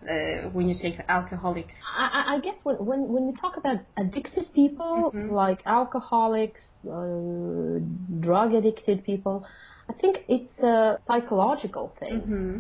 [0.09, 1.75] uh, when you take alcoholics.
[1.97, 7.79] I, I- I guess when, when when we talk about addicted people, like alcoholics, uh,
[8.21, 9.47] drug addicted people,
[9.89, 12.21] I think it's a psychological thing.
[12.27, 12.59] hmm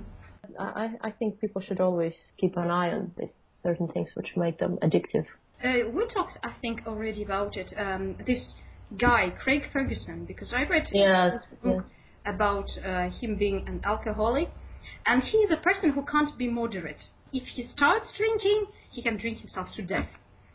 [0.58, 4.58] I, I think people should always keep an eye on these certain things which make
[4.58, 5.24] them addictive.
[5.64, 7.72] Uh, we talked, I think, already about it.
[7.76, 8.52] Um, this
[8.98, 11.90] guy, Craig Ferguson, because I read Yes, book yes.
[12.26, 14.48] about uh, him being an alcoholic,
[15.06, 17.00] and he is a person who can't be moderate.
[17.34, 20.08] If he starts drinking, he can drink himself to death.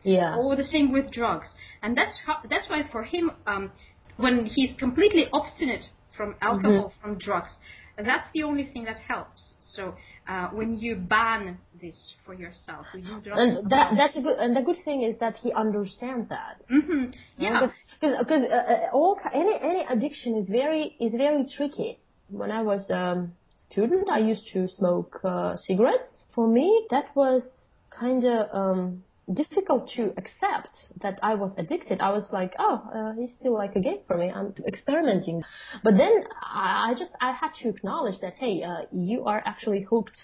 [0.03, 0.37] Yeah.
[0.37, 1.49] Or the same with drugs,
[1.83, 3.71] and that's how, that's why for him, um,
[4.15, 7.51] when he's completely obstinate from alcohol, from drugs,
[7.97, 9.55] that's the only thing that helps.
[9.61, 9.95] So
[10.27, 14.55] uh, when you ban this for yourself, when you And that that's a good and
[14.55, 16.61] the good thing is that he understands that.
[16.69, 17.05] hmm
[17.37, 17.67] Yeah.
[18.01, 21.99] because uh, uh, all any any addiction is very is very tricky.
[22.29, 23.33] When I was um,
[23.69, 26.11] student, I used to smoke uh, cigarettes.
[26.33, 27.43] For me, that was
[27.89, 31.99] kind of um, difficult to accept that I was addicted.
[32.01, 34.31] I was like, oh, uh, it's still like a game for me.
[34.31, 35.43] I'm experimenting.
[35.83, 36.11] But then
[36.41, 40.19] I, I just I had to acknowledge that hey, uh, you are actually hooked.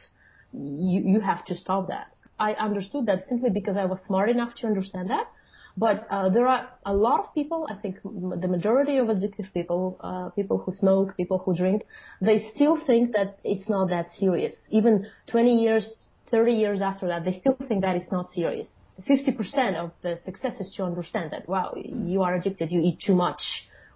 [0.53, 2.07] You you have to stop that.
[2.39, 5.27] I understood that simply because I was smart enough to understand that.
[5.77, 9.97] But uh, there are a lot of people, I think the majority of addictive people,
[9.99, 11.83] uh, people who smoke, people who drink,
[12.21, 14.53] they still think that it's not that serious.
[14.69, 15.85] Even 20 years,
[16.31, 18.67] 30 years after that, they still think that it's not serious.
[19.07, 23.13] 50% of the success is to understand that, wow, you are addicted, you eat too
[23.13, 23.41] much,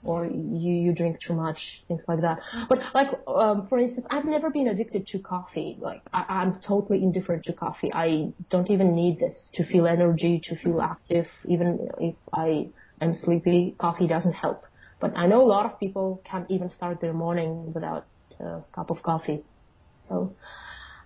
[0.03, 2.39] or you you drink too much, things like that.
[2.67, 5.77] But like um, for instance, I've never been addicted to coffee.
[5.79, 7.91] Like I, I'm totally indifferent to coffee.
[7.93, 11.27] I don't even need this to feel energy, to feel active.
[11.45, 12.69] Even if I
[13.01, 14.63] am sleepy, coffee doesn't help.
[14.99, 18.05] But I know a lot of people can't even start their morning without
[18.39, 19.43] a cup of coffee.
[20.07, 20.35] So,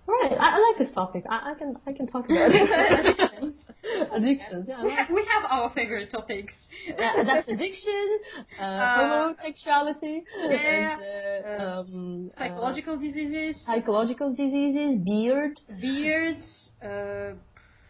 [0.08, 1.24] all right, I, I like this topic.
[1.28, 3.54] I, I can I can talk about it.
[4.12, 4.66] Addictions.
[4.68, 6.54] Yeah, We have, we have our favorite topics.
[6.86, 8.18] yeah, that's addiction,
[8.58, 16.44] uh, homosexuality, yeah, and uh, uh, um, uh, Psychological diseases, psychological diseases, beard, beards,
[16.84, 17.32] uh,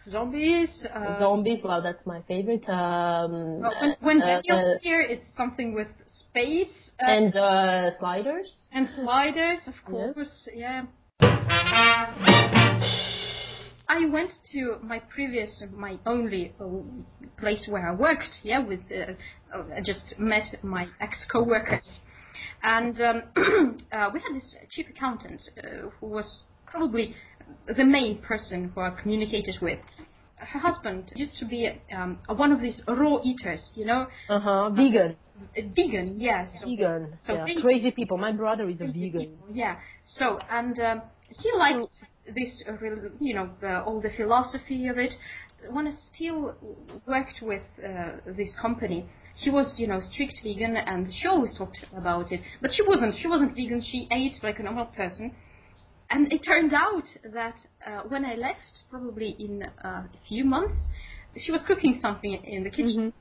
[0.08, 0.68] zombies.
[0.94, 1.60] Uh, zombies.
[1.64, 2.68] Well, that's my favorite.
[2.68, 7.90] Um, well, when when uh, Daniel's uh, here, it's something with space uh, and uh,
[7.98, 8.52] sliders.
[8.72, 10.12] and sliders, of Yeah.
[10.12, 10.48] course.
[10.54, 10.86] Yeah.
[13.94, 16.64] I went to my previous, my only uh,
[17.38, 18.40] place where I worked.
[18.42, 19.12] Yeah, with uh,
[19.56, 21.88] uh, I just met my ex co-workers,
[22.64, 23.22] and um,
[23.92, 27.14] uh, we had this chief accountant uh, who was probably
[27.68, 29.78] the main person who I communicated with.
[30.38, 34.70] Her husband used to be um, one of these raw eaters, you know, Uh huh.
[34.70, 35.16] Vegan.
[35.76, 36.18] vegan.
[36.18, 37.16] Yes, so Vegan.
[37.26, 37.44] so yeah.
[37.46, 38.18] they- Crazy people.
[38.18, 39.38] My brother is a vegan.
[39.52, 39.76] yeah.
[40.04, 41.88] So and um, he liked
[42.26, 42.72] this, uh,
[43.20, 45.12] you know, the, all the philosophy of it.
[45.70, 46.54] When I still
[47.06, 49.06] worked with uh, this company,
[49.36, 52.40] he was, you know, strict vegan, and she always talked about it.
[52.60, 53.14] But she wasn't.
[53.20, 53.82] She wasn't vegan.
[53.82, 55.34] She ate like a normal person.
[56.10, 57.56] And it turned out that
[57.86, 60.82] uh, when I left, probably in uh, a few months,
[61.42, 63.12] she was cooking something in the kitchen.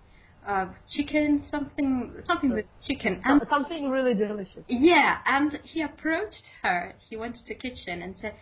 [0.46, 4.66] Uh, chicken, something, something with chicken, and Something really delicious.
[4.68, 6.94] yeah, and he approached her.
[7.10, 8.34] He went to the kitchen and said,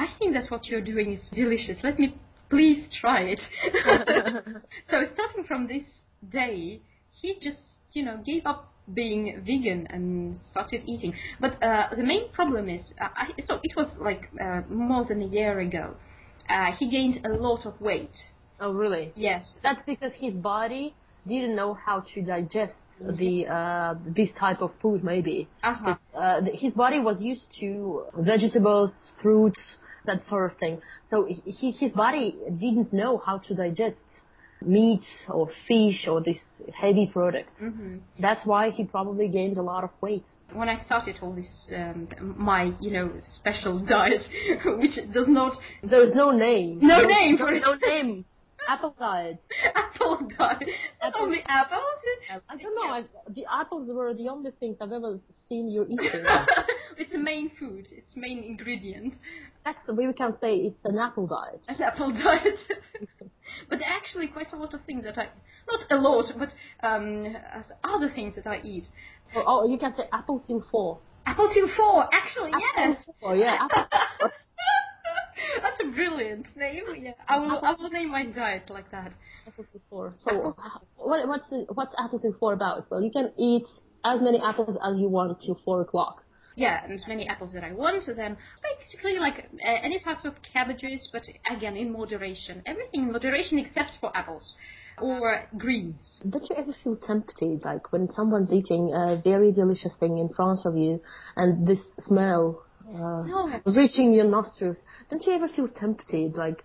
[0.00, 1.76] I think that what you're doing is delicious.
[1.82, 2.14] Let me
[2.48, 3.40] please try it.
[4.90, 5.84] so starting from this
[6.32, 6.80] day,
[7.20, 7.58] he just,
[7.92, 11.12] you know, gave up being vegan and started eating.
[11.38, 15.22] But uh, the main problem is, uh, I, so it was like uh, more than
[15.22, 15.94] a year ago.
[16.48, 18.16] Uh, he gained a lot of weight.
[18.58, 19.12] Oh, really?
[19.14, 19.58] Yes.
[19.62, 20.94] That's because his body
[21.28, 25.04] didn't know how to digest the uh, this type of food.
[25.04, 25.96] Maybe Uh-huh.
[26.16, 29.60] uh, his body was used to vegetables, fruits,
[30.06, 30.80] that sort of thing.
[31.10, 34.04] So his body didn't know how to digest
[34.62, 36.40] meat or fish or these
[36.74, 37.52] heavy products.
[37.58, 40.24] hmm That's why he probably gained a lot of weight.
[40.52, 44.22] when I started all this, um, my, you know, special diet,
[44.64, 46.78] which does not There's no name.
[46.82, 47.62] No name for no, it.
[47.62, 48.24] no name.
[48.68, 49.38] Apple diet.
[49.74, 50.58] apple diet,
[51.02, 51.80] not Apple- only apples.
[52.48, 52.92] I don't know.
[52.92, 56.24] I, the apples were the only things I've ever seen you eating.
[56.98, 57.86] it's a main food.
[57.90, 59.14] It's main ingredient.
[59.64, 61.62] That's we can say it's an apple diet.
[61.68, 62.58] An apple diet.
[63.68, 65.28] but actually, quite a lot of things that I,
[65.70, 66.48] not a lot, but
[66.86, 67.36] um,
[67.84, 68.84] other things that I eat.
[69.36, 70.98] Oh, oh, you can say apple till four.
[71.26, 72.08] Apple till four.
[72.12, 73.04] Actually, yes.
[73.22, 73.84] Oh yeah, apple.
[75.62, 76.82] That's a brilliant name.
[77.02, 77.60] Yeah, I will.
[77.62, 79.12] I will name my diet like that.
[79.46, 80.14] apple till four.
[80.24, 80.54] So
[80.96, 82.90] what, what's the, what's apple till four about?
[82.90, 83.64] Well, you can eat
[84.04, 86.24] as many apples as you want till four o'clock.
[86.56, 88.04] Yeah, and as many apples that I want.
[88.06, 92.62] Then basically like uh, any types of cabbages, but again in moderation.
[92.66, 94.54] Everything in moderation except for apples
[95.00, 96.20] or greens.
[96.28, 100.60] Don't you ever feel tempted, like when someone's eating a very delicious thing in front
[100.66, 101.00] of you,
[101.36, 103.60] and this smell uh, No.
[103.64, 104.76] reaching your nostrils?
[105.10, 106.62] Don't you ever feel tempted, like,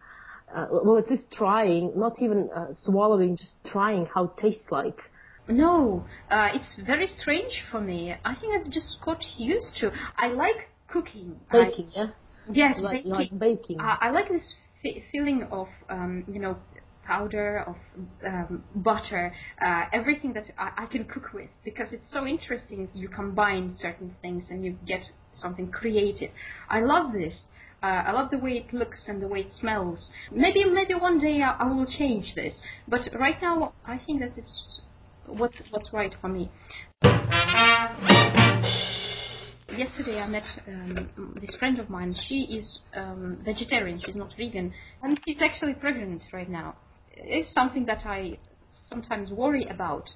[0.54, 4.98] uh, well, at least trying, not even uh, swallowing, just trying how it tastes like?
[5.48, 8.16] No, uh, it's very strange for me.
[8.26, 9.92] I think I just got used to.
[10.18, 11.40] I like cooking.
[11.52, 12.08] I- Baking, yeah,
[12.52, 13.12] yes, like baking.
[13.12, 13.80] like baking.
[13.80, 16.58] I, I like this f- feeling of, um, you know,
[17.06, 17.76] powder of
[18.26, 19.32] um, butter,
[19.62, 22.90] uh, everything that I, I can cook with because it's so interesting.
[22.94, 25.02] You combine certain things and you get
[25.36, 26.32] something creative.
[26.70, 27.36] I love this.
[27.84, 30.10] Uh, I love the way it looks and the way it smells.
[30.32, 34.32] Maybe maybe one day I, I will change this, but right now I think that
[34.38, 34.82] it's
[35.28, 36.50] what's what's right for me.
[39.78, 41.10] Yesterday I met um,
[41.42, 42.16] this friend of mine.
[42.28, 44.02] She is um, vegetarian.
[44.06, 46.76] She's not vegan, and she's actually pregnant right now.
[47.12, 48.38] It's something that I
[48.90, 50.10] sometimes worry about.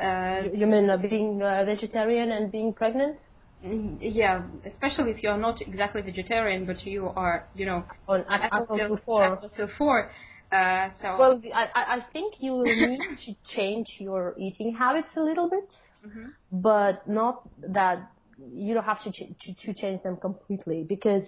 [0.00, 3.18] Uh, you mean uh, being uh, vegetarian and being pregnant?
[3.64, 8.32] mm, yeah, especially if you're not exactly vegetarian, but you are, you know, On a-
[8.54, 9.40] apple till- till four.
[9.78, 10.10] four.
[10.54, 15.12] Uh, so Well, I, I I think you will need to change your eating habits
[15.16, 15.70] a little bit,
[16.06, 16.26] Mhm.
[16.52, 17.36] but not
[17.78, 17.98] that
[18.38, 21.26] you don't have to, ch- to to change them completely because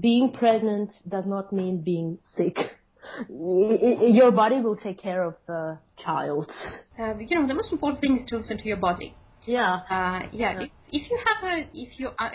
[0.00, 2.56] being pregnant does not mean being sick.
[3.28, 6.46] Your body will take care of the child.
[7.00, 9.14] uh, you know, the most important thing is to listen to your body.
[9.46, 9.74] Yeah.
[9.90, 10.52] Uh, yeah.
[10.52, 10.62] Yeah.
[10.64, 12.30] If, if you have a, if you uh,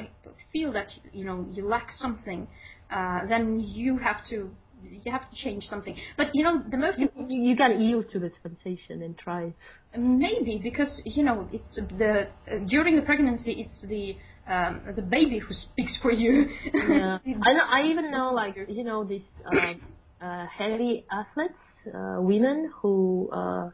[0.52, 2.48] feel that you know you lack something,
[2.92, 4.52] uh, then you have to
[4.82, 5.96] you have to change something.
[6.18, 9.56] But you know the most You, you can yield to the temptation and try it.
[9.98, 14.18] maybe because you know it's the uh, during the pregnancy it's the
[14.52, 16.48] um, the baby who speaks for you.
[16.80, 17.20] Yeah.
[17.44, 19.82] I know, I even know like you know these um,
[20.22, 21.60] uh, heavy athletes,
[21.94, 23.70] uh, women who uh, uh,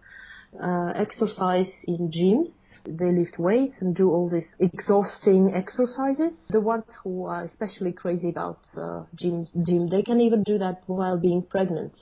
[0.95, 2.51] exercise in gyms.
[2.86, 6.34] They lift weights and do all these exhausting exercises.
[6.49, 10.84] The ones who are especially crazy about uh, gym, gym, they can even do that
[10.88, 11.93] while being pregnant.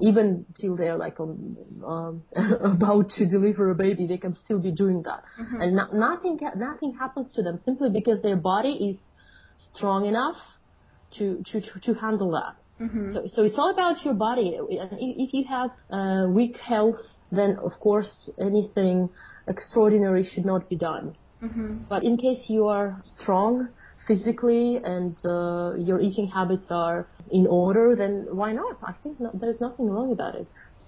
[0.00, 2.22] Even till they're like um, um,
[2.62, 5.22] about to deliver a baby, they can still be doing that,
[5.60, 8.98] and no, nothing nothing happens to them simply because their body is
[9.74, 10.36] strong enough
[11.14, 12.56] to to to, to handle that.
[13.14, 14.56] So, so it's all about your body.
[14.56, 17.00] And i- if you have uh, weak health,
[17.30, 19.08] then of course anything
[19.48, 21.16] extraordinary should not be done.
[21.88, 23.68] But in case you are strong
[24.06, 28.78] physically and uh, your eating habits are in order, then why not?
[28.82, 30.46] I think no, there's nothing wrong about it.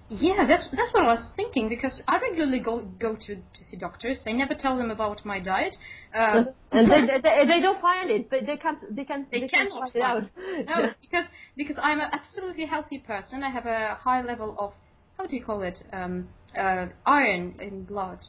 [0.09, 3.77] Yeah, that's that's what I was thinking because I regularly go go to, to see
[3.77, 4.17] doctors.
[4.25, 5.77] I never tell them about my diet.
[6.15, 8.31] Uh, and they, they, they don't find it.
[8.31, 8.79] They, they can't.
[8.95, 9.29] They can't.
[9.29, 10.23] They can't cannot find it out.
[10.33, 11.25] find no, because
[11.55, 13.43] because I'm an absolutely healthy person.
[13.43, 14.73] I have a high level of
[15.19, 18.19] how do you call it um, uh, iron in blood.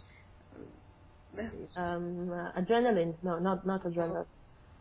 [1.77, 3.15] Um, uh, adrenaline.
[3.23, 4.27] No, not not adrenaline.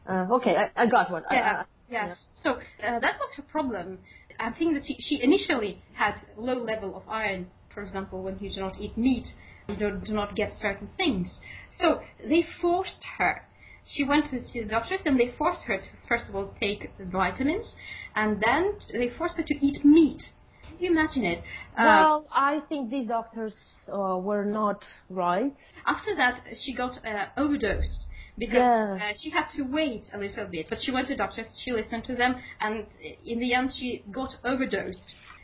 [0.10, 1.24] Uh, okay, I, I got one.
[1.30, 1.62] I- Yeah.
[1.62, 2.18] I- yes.
[2.42, 4.00] So uh, that was her problem.
[4.40, 7.52] I think that she, she initially had low level of iron.
[7.74, 9.28] For example, when you do not eat meat,
[9.68, 11.40] you don't, do not get certain things.
[11.80, 13.44] So they forced her.
[13.86, 16.90] She went to see the doctors and they forced her to first of all take
[17.00, 17.76] vitamins,
[18.16, 20.24] and then they forced her to eat meat.
[20.70, 21.40] Can you imagine it?
[21.78, 23.54] Uh, well, I think these doctors
[23.92, 25.54] uh, were not right.
[25.86, 28.06] After that, she got uh, overdose
[28.38, 28.98] because Yeah.
[29.02, 30.68] uh, she had to wait a little bit.
[30.70, 32.86] But she went to doctors, she listened to them, and
[33.26, 35.02] in the end, she got overdosed.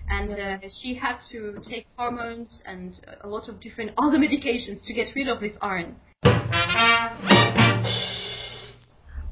[0.07, 4.93] And uh, she had to take hormones and a lot of different other medications to
[4.93, 5.95] get rid of this iron.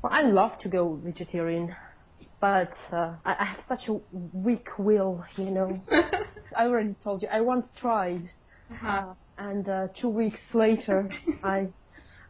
[0.01, 1.75] Well, I love to go vegetarian,
[2.43, 5.81] but uh, I, I have such a weak will, you know.
[6.57, 7.29] I already told you.
[7.29, 8.29] I once tried,
[8.69, 9.13] Uh-huh.
[9.37, 11.09] and uh, two weeks later,
[11.43, 11.69] I,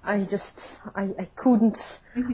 [0.04, 0.44] I just,
[0.96, 1.80] I, I couldn't,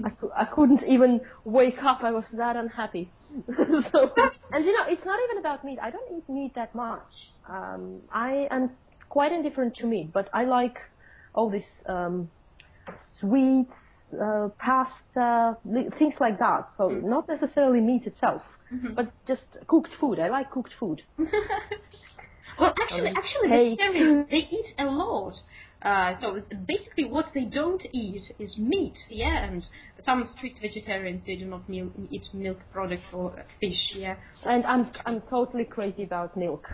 [0.04, 2.04] I, cou- I couldn't even wake up.
[2.04, 3.14] I was that unhappy.
[3.48, 4.12] so,
[4.52, 5.80] and you know, it's not even about meat.
[5.82, 7.08] I don't eat meat that much.
[7.50, 8.72] Um, I am
[9.08, 10.78] quite indifferent to meat, but I like
[11.34, 12.30] all this um,
[13.22, 13.74] sweets,
[14.14, 15.58] uh, pasta,
[15.98, 16.70] things like that.
[16.78, 18.42] So not necessarily meat itself,
[18.96, 20.20] but just cooked food.
[20.20, 21.02] I like cooked food.
[22.60, 23.80] Well, actually, actually, Cake.
[23.80, 25.34] vegetarians they eat a lot.
[25.82, 28.98] Uh, so basically, what they don't eat is meat.
[29.10, 29.64] Yeah, and
[30.00, 33.92] some strict vegetarians they do not mil- eat milk products or fish.
[33.94, 34.18] Yeah.
[34.46, 36.68] And I'm I'm totally crazy about milk.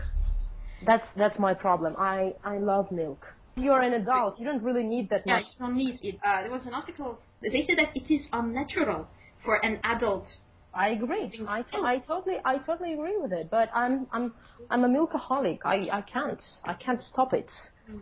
[0.85, 1.95] That's that's my problem.
[1.99, 3.25] I I love milk.
[3.55, 4.39] You're an adult.
[4.39, 5.45] You don't really need that Yeah, much.
[5.45, 6.19] you don't need it.
[6.25, 7.19] Uh, there was an article.
[7.41, 9.07] They said that it is unnatural
[9.43, 10.27] for an adult.
[10.73, 11.31] I agree.
[11.47, 13.49] I, I totally I totally agree with it.
[13.49, 14.33] But I'm I'm
[14.69, 15.59] I'm a milkaholic.
[15.63, 17.49] I I can't I can't stop it.
[17.89, 18.01] Mm.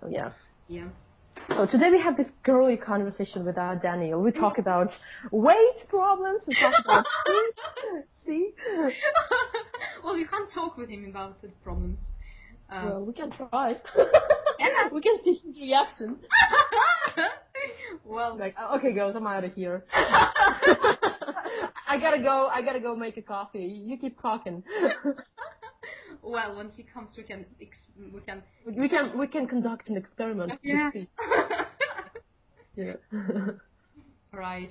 [0.00, 0.32] So yeah.
[0.68, 0.88] Yeah.
[1.48, 4.22] So today we have this girly conversation with our Daniel.
[4.22, 4.60] We talk mm.
[4.60, 4.88] about
[5.30, 6.42] weight problems.
[6.46, 7.04] We talk about
[8.26, 8.52] see.
[10.04, 11.98] well, you can't talk with him about the problems.
[12.70, 13.74] Um, Well, we can try.
[14.92, 16.16] we can see his reaction.
[18.04, 19.84] well, Like, "Oh, okay, girls, I'm out of here.
[19.92, 20.28] I
[22.00, 22.46] gotta go.
[22.46, 23.64] I gotta go make a coffee.
[23.64, 24.62] You keep talking.
[26.22, 27.76] well, when he comes, we can ex-
[28.14, 28.42] we can.
[28.64, 30.52] we can we can conduct an experiment.
[30.52, 30.90] to Yeah.
[30.92, 31.08] see.
[32.76, 32.94] Yeah.
[34.32, 34.70] right.